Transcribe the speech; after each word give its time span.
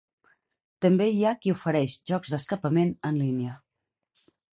També 0.85 1.05
hi 1.09 1.19
ha 1.25 1.33
qui 1.43 1.53
ofereix 1.55 1.97
jocs 2.11 2.33
d'escapament 2.35 2.91
en 3.11 3.21
línia. 3.25 3.53